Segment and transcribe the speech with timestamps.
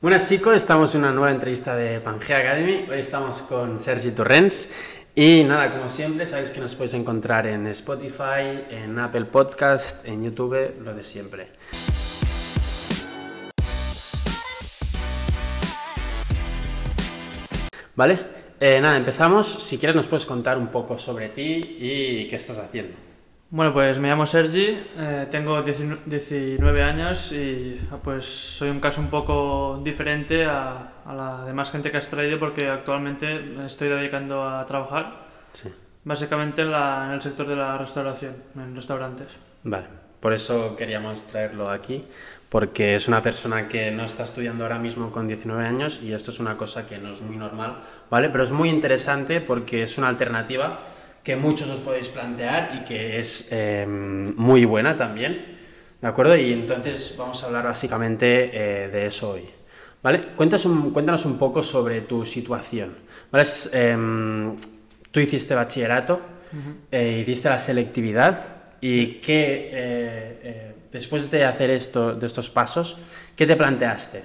[0.00, 2.86] Buenas chicos, estamos en una nueva entrevista de Pangea Academy.
[2.88, 4.68] Hoy estamos con Sergi Torrens.
[5.12, 10.22] Y nada, como siempre, sabéis que nos podéis encontrar en Spotify, en Apple Podcast, en
[10.22, 11.48] YouTube, lo de siempre.
[17.96, 18.20] ¿Vale?
[18.60, 19.48] Eh, nada, empezamos.
[19.48, 23.07] Si quieres nos puedes contar un poco sobre ti y qué estás haciendo.
[23.50, 29.00] Bueno, pues me llamo Sergi, eh, tengo 19 años y ah, pues soy un caso
[29.00, 34.46] un poco diferente a, la demás gente que has traído porque actualmente me estoy dedicando
[34.46, 35.70] a trabajar Sí.
[36.04, 39.38] básicamente en, la- en el sector de la restauración, en restaurantes.
[39.64, 39.86] Vale,
[40.20, 42.04] por eso queríamos traerlo aquí,
[42.50, 46.30] porque es una persona que no está estudiando ahora mismo con 19 años y esto
[46.32, 47.78] es una cosa que no es muy normal,
[48.10, 48.28] ¿vale?
[48.28, 50.80] Pero es muy interesante porque es una alternativa
[51.22, 55.58] que muchos os podéis plantear y que es eh, muy buena también,
[56.00, 56.36] ¿de acuerdo?
[56.36, 59.44] Y entonces vamos a hablar básicamente eh, de eso hoy.
[60.02, 60.20] ¿Vale?
[60.36, 62.96] Cuéntanos un, cuéntanos un poco sobre tu situación.
[63.30, 63.42] ¿Vale?
[63.42, 64.52] Es, em,
[65.10, 66.20] tú hiciste bachillerato,
[66.90, 68.40] eh, hiciste la selectividad
[68.80, 72.96] y qué, eh, eh, después de hacer esto, de estos pasos,
[73.34, 74.24] ¿qué te planteaste?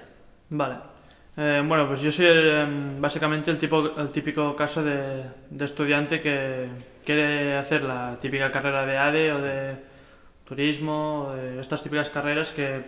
[0.50, 0.76] Vale.
[1.36, 2.66] Eh, bueno, pues yo soy eh,
[3.00, 6.68] básicamente el, tipo, el típico caso de, de estudiante que
[7.06, 9.76] quiere hacer la típica carrera de ADE o de
[10.46, 12.82] turismo, o de estas típicas carreras que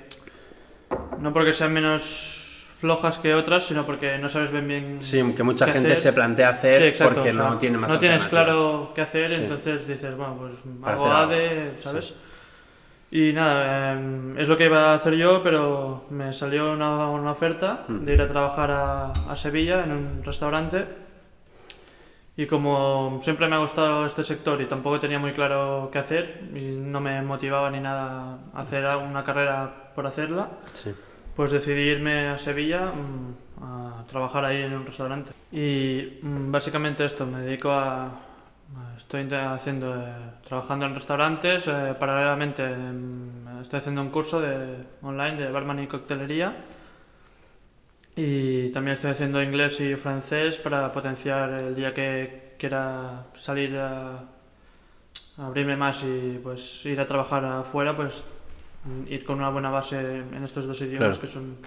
[1.20, 5.44] no porque sean menos flojas que otras, sino porque no sabes bien bien Sí, que
[5.44, 5.98] mucha gente hacer.
[5.98, 9.02] se plantea hacer Sí, exacto, porque o sea, no tiene más No tienes claro qué
[9.02, 9.42] hacer, Sí.
[9.44, 12.14] entonces dices, bueno, pues algo, ADE, ¿sabes?
[13.12, 17.32] Y nada, eh, es lo que iba a hacer yo, pero me salió una, una
[17.32, 18.04] oferta Mm.
[18.04, 20.86] de ir a trabajar a, a Sevilla en un restaurante.
[22.38, 26.50] Y como siempre me ha gustado este sector y tampoco tenía muy claro qué hacer
[26.54, 30.94] y no me motivaba ni nada hacer una carrera por hacerla, Sí.
[31.36, 35.32] pues decidí irme a Sevilla mm, a trabajar ahí en un restaurante.
[35.52, 38.10] Y mm, básicamente esto, me dedico a...
[38.98, 40.04] Estoy haciendo, eh,
[40.46, 45.88] trabajando en restaurantes, eh, paralelamente mm, estoy haciendo un curso de, online de barman y
[45.88, 46.54] coctelería.
[48.16, 54.20] Y también estoy haciendo inglés y francés para potenciar el día que quiera salir a,
[55.38, 58.24] a abrirme más y pues ir a trabajar afuera, pues
[59.10, 61.22] ir con una buena base en estos dos idiomas Claro.
[61.22, 61.58] que son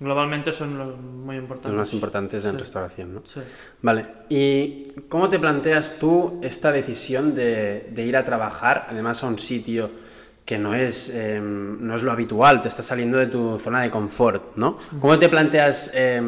[0.00, 1.70] globalmente son lo- muy importantes.
[1.70, 2.58] Los más importantes en Sí.
[2.58, 3.22] restauración, ¿no?
[3.24, 3.40] Sí.
[3.80, 9.28] Vale, ¿y cómo te planteas tú esta decisión de, de ir a trabajar, además a
[9.28, 9.90] un sitio
[10.44, 13.90] que no es, eh, no es lo habitual, te estás saliendo de tu zona de
[13.90, 14.76] confort, ¿no?
[15.00, 16.20] ¿Cómo te planteas, eh,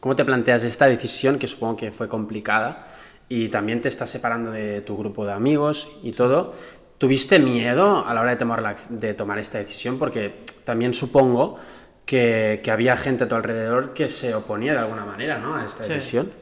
[0.00, 2.88] cómo te planteas esta decisión, que supongo que fue complicada,
[3.28, 6.52] y también te estás separando de tu grupo de amigos y todo?
[6.98, 9.98] ¿Tuviste miedo a la hora de tomar, la- de tomar esta decisión?
[9.98, 11.56] Porque también supongo
[12.04, 15.54] que, que había gente a tu alrededor que se oponía de alguna manera, ¿no?
[15.54, 15.92] A esta Sí.
[15.92, 16.32] decisión.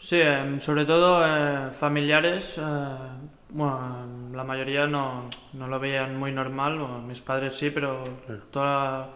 [0.00, 2.62] Sí, em, sobre todo eh, familiares, eh,
[3.50, 8.04] bueno, em, la mayoría no, no lo veían muy normal, o mis padres sí, pero
[8.50, 9.08] toda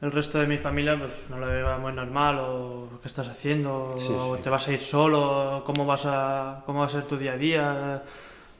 [0.00, 3.94] el resto de mi familia pues no lo veía muy normal, o qué estás haciendo,
[3.96, 4.42] Sí, o sí.
[4.42, 7.36] te vas a ir solo, cómo vas a, cómo va a ser tu día a
[7.36, 8.02] día,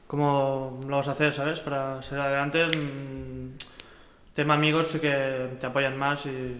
[0.07, 1.59] cómo lo vas a hacer, ¿sabes?
[1.61, 2.65] Para seguir adelante.
[2.65, 3.57] mm,
[4.33, 6.57] tema amigos sí que te apoyan más y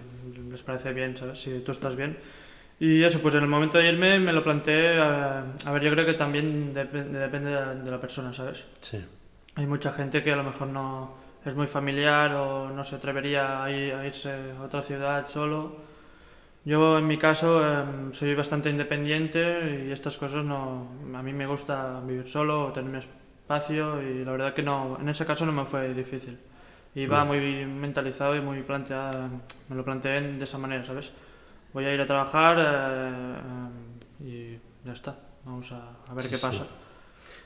[0.49, 1.39] les parece bien, ¿sabes?
[1.41, 2.17] Si tú estás bien.
[2.79, 5.91] Y eso, pues en el momento de irme me lo planteé, eh, a ver, yo
[5.91, 8.65] creo que también dep- depende de la, de la persona, ¿sabes?
[8.79, 9.03] Sí.
[9.55, 11.13] Hay mucha gente que a lo mejor no
[11.45, 15.75] es muy familiar o no se atrevería a, ir- a irse a otra ciudad solo.
[16.63, 20.87] Yo en mi caso em, soy bastante independiente y estas cosas no...
[21.15, 25.09] A mí me gusta vivir solo, tener mi espacio y la verdad que no, en
[25.09, 26.37] ese caso no me fue difícil.
[26.95, 27.39] Iba Vale.
[27.39, 29.29] muy mentalizado y muy planteado,
[29.69, 31.11] me lo planteé de esa manera, ¿sabes?
[31.73, 35.15] Voy a ir a trabajar eh, y ya está.
[35.45, 36.45] Vamos a, a ver Sí, qué sí.
[36.45, 36.63] pasa.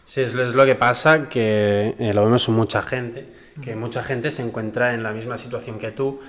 [0.06, 4.04] Sí, es, es lo que pasa, que eh, lo vemos en mucha gente, que mucha
[4.04, 6.20] gente se encuentra en la misma situación que tú,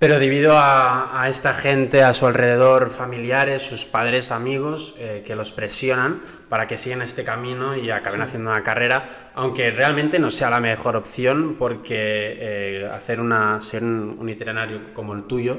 [0.00, 5.36] pero debido a, a esta gente a su alrededor, familiares, sus padres, amigos, eh, que
[5.36, 10.30] los presionan para que sigan este camino y acaben haciendo una carrera, aunque realmente no
[10.32, 11.94] sea la mejor opción, porque
[12.40, 15.58] eh, hacer una, ser un, un itinerario como el tuyo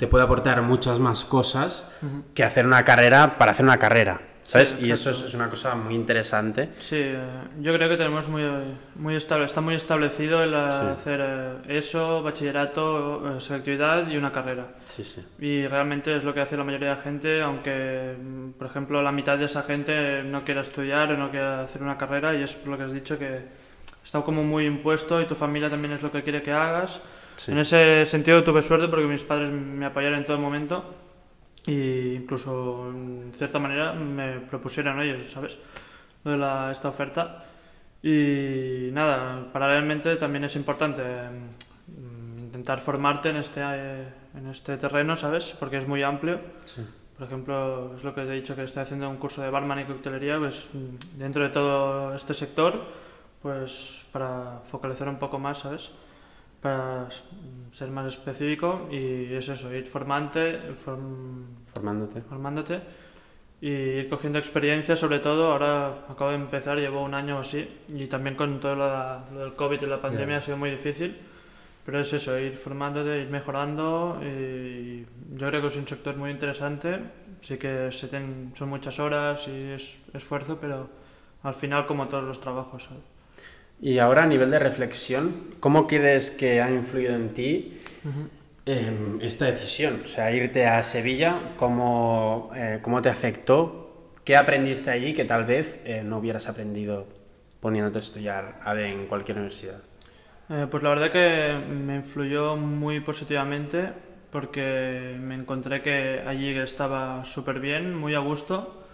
[0.00, 1.86] te puede aportar muchas más cosas
[2.34, 4.22] que hacer una carrera para hacer una carrera.
[4.42, 4.76] ¿Sabes?
[4.80, 6.70] y eso es, es una cosa muy interesante.
[6.76, 7.22] Sí, eh,
[7.60, 8.42] yo creo que tenemos muy,
[8.96, 10.84] muy estable, está muy establecido el Sí.
[10.86, 14.66] hacer eh, eso, bachillerato, eh, selectividad y una carrera.
[14.86, 15.24] Sí, sí.
[15.38, 19.02] Y realmente es lo que hace la mayoría de la gente, aunque, mm, por ejemplo,
[19.02, 22.42] la mitad de esa gente no quiera estudiar o no quiera hacer una carrera, y
[22.42, 23.42] es por lo que has dicho que
[24.02, 27.00] está como muy impuesto y tu familia también es lo que quiere que hagas.
[27.48, 30.84] En ese sentido tuve suerte porque mis padres me apoyaron en todo momento
[31.66, 35.58] e incluso en cierta manera me propusieron ellos, ¿sabes?
[36.24, 37.44] Lo de la, esta oferta.
[38.02, 45.54] Y nada, paralelamente también es importante mm, intentar formarte en este, en este terreno, ¿sabes?
[45.58, 46.40] Porque es muy amplio.
[47.16, 49.80] Por ejemplo, es lo que te he dicho que estoy haciendo un curso de barman
[49.80, 50.70] y coctelería, pues
[51.18, 52.80] dentro de todo este sector,
[53.42, 55.90] pues para focalizar un poco más, ¿sabes?
[56.60, 57.08] Para
[57.72, 62.20] ser más específico y es eso, ir formante, formándote.
[62.20, 62.80] formándote
[63.60, 67.68] y ir cogiendo experiencia, sobre todo, ahora acabo de empezar, llevo un año o así,
[67.88, 71.16] y también con todo lo, del COVID y la pandemia ha sido muy difícil,
[71.84, 75.04] pero es eso, ir formándote, ir mejorando, y
[75.34, 77.00] yo creo que es un sector muy interesante,
[77.40, 78.08] sí que se
[78.54, 80.88] son muchas horas y es esfuerzo, pero
[81.42, 82.88] al final como todos los trabajos.
[83.80, 87.78] Y ahora a nivel de reflexión, ¿cómo crees que ha influido en ti?
[89.20, 90.02] esta decisión?
[90.04, 94.12] O sea, irte a Sevilla, ¿cómo, eh, ¿cómo te afectó?
[94.24, 97.08] ¿Qué aprendiste allí que tal vez eh, no hubieras aprendido
[97.58, 99.80] poniéndote a estudiar ADE en cualquier universidad?
[100.50, 103.92] Eh, pues la verdad que me influyó muy positivamente
[104.30, 108.84] porque me encontré que allí estaba súper bien, muy a gusto.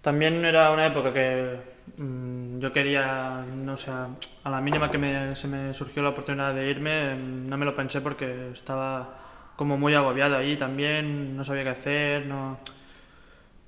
[0.00, 1.58] También era una época que
[1.96, 6.70] mm, yo quería, no sé, a la mínima que se me surgió la oportunidad de
[6.70, 11.64] irme, mm, no me lo pensé porque estaba como muy agobiado allí también, no sabía
[11.64, 12.58] qué hacer, no...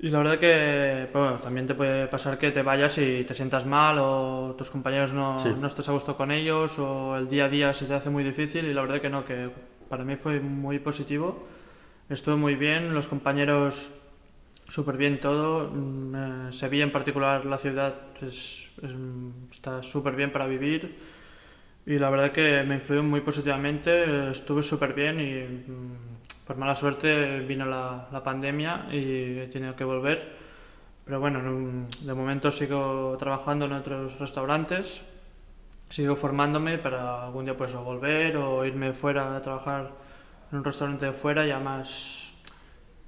[0.01, 3.67] Y la verdad que bueno, también te puede pasar que te vayas y te sientas
[3.67, 7.49] mal o tus compañeros no, no estés a gusto con ellos o el día a
[7.49, 9.51] día se te hace muy difícil y la verdad que no, que
[9.89, 11.49] para mí fue muy positivo.
[12.09, 13.91] Estuvo muy bien, los compañeros
[14.69, 15.71] súper bien todo.
[15.73, 17.95] Mm, Sevilla en particular, la ciudad
[19.51, 20.95] está súper bien para vivir
[21.87, 26.75] y la verdad que me influyó muy positivamente, estuve súper bien y mm, por mala
[26.75, 30.37] suerte vino la, la, pandemia y he tenido que volver.
[31.05, 35.03] Pero bueno, de momento sigo trabajando en otros restaurantes,
[35.89, 39.91] sigo formándome para algún día pues volver o irme fuera a trabajar
[40.53, 42.28] en un restaurante de fuera ya más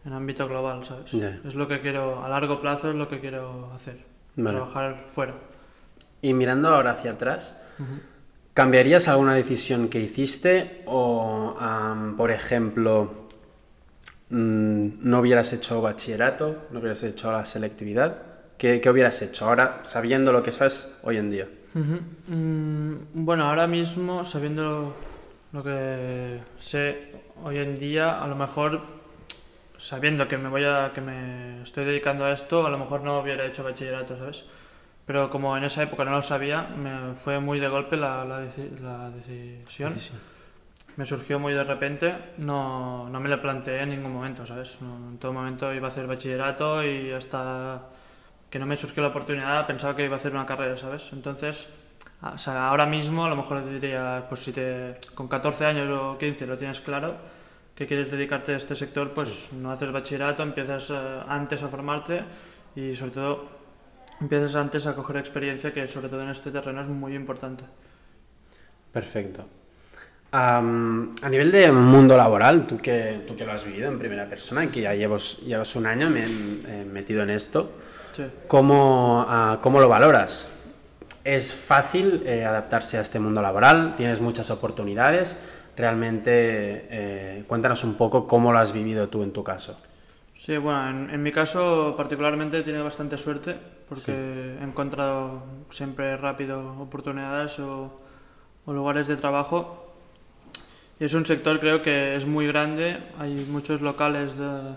[0.05, 1.12] en ámbito global, ¿sabes?
[1.12, 3.99] Es lo que quiero, a largo plazo es lo que quiero hacer,
[4.35, 5.35] trabajar fuera.
[6.23, 7.56] Y mirando ahora hacia atrás,
[8.55, 11.56] ¿cambiarías alguna decisión que hiciste o,
[12.17, 13.29] por ejemplo,
[14.31, 18.23] mm, no hubieras hecho bachillerato, no hubieras hecho la selectividad?
[18.56, 21.49] ¿Qué, ¿Qué, hubieras hecho ahora, sabiendo lo que sabes hoy en día?
[21.73, 22.94] Mm,
[23.25, 24.94] bueno, ahora mismo, sabiendo
[25.52, 27.12] lo que sé
[27.43, 29.00] hoy en día, a lo mejor
[29.81, 33.19] sabiendo que me voy a que me estoy dedicando a esto, a lo mejor no
[33.19, 34.44] hubiera hecho bachillerato, ¿sabes?
[35.06, 38.47] Pero como en esa época no lo sabía, me fue muy de golpe la, la,
[38.82, 39.94] la decisión.
[40.97, 44.77] Me surgió muy de repente, no, no me la planteé en ningún momento, ¿sabes?
[44.82, 47.81] en todo momento iba a hacer bachillerato y hasta
[48.50, 51.11] que no me surgió la oportunidad pensaba que iba a hacer una carrera, ¿sabes?
[51.12, 51.73] Entonces,
[52.21, 56.19] o sea, ahora mismo a lo mejor diría, pues si te, con 14 años o
[56.19, 57.15] 15 lo tienes claro,
[57.81, 60.94] que quieres dedicarte a este sector, pues no haces bachillerato, empiezas eh,
[61.27, 62.21] antes a formarte
[62.77, 63.49] y sobre todo
[64.21, 67.65] empiezas antes a coger experiencia, que sobre todo en este terreno es muy importante.
[68.93, 69.47] Perfecto.
[70.32, 74.71] a nivel de mundo laboral, tú que, tú que lo has vivido en primera persona,
[74.71, 77.73] que ya llevas, llevas un año metido en esto,
[78.47, 80.50] ¿cómo, ah, ¿cómo, lo valoras?
[81.25, 83.95] ¿Es fácil eh, adaptarse a este mundo laboral?
[83.97, 85.38] ¿Tienes muchas oportunidades?
[85.80, 86.30] Realmente
[86.90, 89.76] eh, cuéntanos un poco cómo lo has vivido tú en tu caso.
[90.37, 93.56] Sí, bueno, en, mi caso particularmente he tenido bastante suerte
[93.88, 98.00] porque he encontrado siempre rápido oportunidades o,
[98.66, 99.92] lugares de trabajo.
[101.00, 104.76] Y es un sector creo que es muy grande, hay muchos locales de,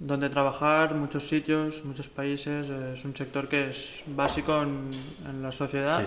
[0.00, 4.90] donde trabajar, muchos sitios, muchos países, es un sector que es básico en,
[5.28, 6.00] en la sociedad.
[6.00, 6.06] Sí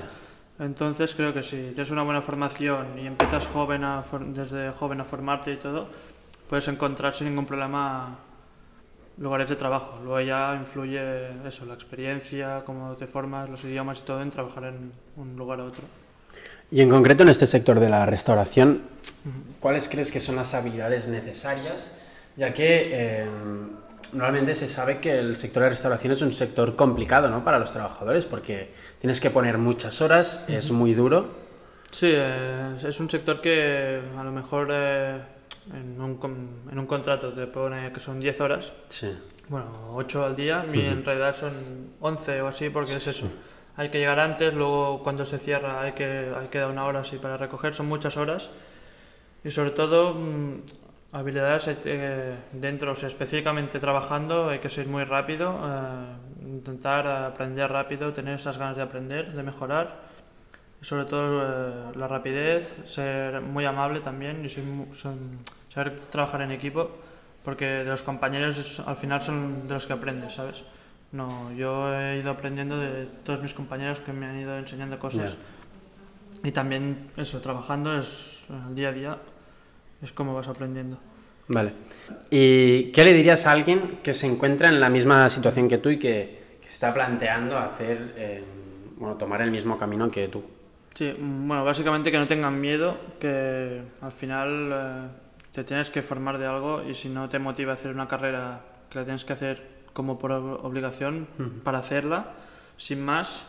[0.59, 3.83] entonces creo que si tienes una buena formación y empiezas joven
[4.33, 5.87] desde joven a formarte y todo,
[6.49, 8.19] puedes encontrar sin ningún problema
[9.17, 9.99] lugares de trabajo.
[10.03, 14.65] Luego ya influye eso, la experiencia, cómo te formas, los idiomas y todo en trabajar
[14.65, 15.83] en un lugar u otro.
[16.71, 18.81] Y en concreto en este sector de la restauración,
[19.59, 21.91] ¿cuáles crees que son las habilidades necesarias?
[22.37, 23.69] Ya que em,
[24.13, 27.43] normalmente se sabe que el sector de restauración es un sector complicado ¿no?
[27.43, 31.49] para los trabajadores porque tienes que poner muchas horas, es muy duro.
[31.91, 35.19] Sí, es un sector que a lo mejor eh,
[35.73, 38.73] en, un, en, un, contrato te pone que son 10 horas.
[38.89, 39.17] Sí.
[39.47, 41.53] Bueno, 8 al día, y en realidad son
[41.99, 43.27] 11 o así porque es eso.
[43.75, 46.99] Hay que llegar antes, luego cuando se cierra hay que, hay que dar una hora
[46.99, 48.49] así para recoger, son muchas horas.
[49.43, 50.61] Y sobre todo, mm,
[51.11, 57.71] habilidades eh, dentro, o sea, específicamente trabajando, hay que ser muy rápido, eh, intentar aprender
[57.71, 60.09] rápido, tener esas ganas de aprender, de mejorar.
[60.81, 64.63] Sobre todo eh, la rapidez, ser muy amable también y ser,
[64.93, 66.91] saber trabajar en equipo,
[67.43, 70.63] porque de los compañeros al final son de los que aprendes, ¿sabes?
[71.11, 75.37] No, yo he ido aprendiendo de todos mis compañeros que me han ido enseñando cosas.
[76.43, 79.17] Y también eso, trabajando es el día a día,
[80.01, 80.98] es como vas aprendiendo.
[81.48, 81.74] Vale.
[82.29, 85.89] ¿Y qué le dirías a alguien que se encuentra en la misma situación que tú
[85.89, 86.39] y que,
[86.70, 88.44] está planteando hacer, eh,
[88.98, 90.44] bueno, tomar el mismo camino que tú?
[90.94, 95.08] Sí, bueno, básicamente que no tengan miedo, que al final eh,
[95.51, 98.62] te tienes que formar de algo y si no te motiva a hacer una carrera
[98.89, 101.27] que la tienes que hacer como por obligación
[101.63, 102.34] para hacerla,
[102.77, 103.46] sin más,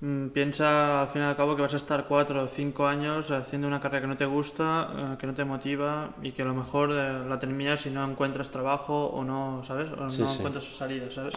[0.00, 3.66] piensa al fin y al cabo que vas a estar cuatro o cinco años haciendo
[3.66, 6.54] una carrera que no te gusta, eh, que no te motiva y que a lo
[6.54, 9.90] mejor eh, la terminas si no encuentras trabajo o no, ¿sabes?
[9.90, 11.34] O no encuentras salida, ¿sabes?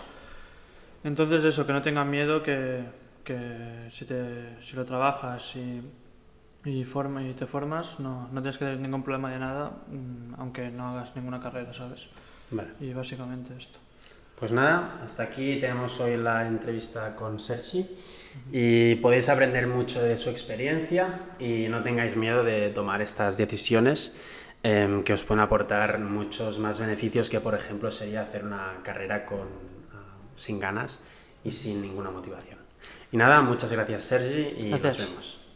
[1.03, 2.83] Entonces eso, que no tengas miedo, que,
[3.23, 5.81] que si, te, si lo trabajas y,
[6.65, 10.33] y, forma, y te formas, no, no tienes que tener ningún problema de nada, mm,
[10.37, 12.09] aunque no hagas ninguna carrera, ¿sabes?
[12.51, 12.71] Vale.
[12.81, 13.79] Y básicamente esto.
[14.39, 17.85] Pues nada, hasta aquí tenemos hoy la entrevista con Sergi
[18.53, 24.15] y podéis aprender mucho de su experiencia y no tengáis miedo de tomar estas decisiones
[24.63, 29.25] em, que os pueden aportar muchos más beneficios que por ejemplo sería hacer una carrera
[29.25, 29.49] con,
[29.91, 31.01] ah, sin ganas
[31.43, 32.59] y sin ninguna motivación.
[33.11, 35.48] Y nada, muchas gracias Sergi y nos vemos.